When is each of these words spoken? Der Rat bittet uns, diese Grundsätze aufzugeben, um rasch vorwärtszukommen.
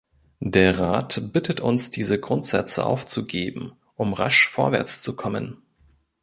Der 0.43 0.79
Rat 0.79 1.31
bittet 1.31 1.59
uns, 1.59 1.91
diese 1.91 2.19
Grundsätze 2.19 2.83
aufzugeben, 2.83 3.73
um 3.93 4.13
rasch 4.13 4.47
vorwärtszukommen. 4.47 5.61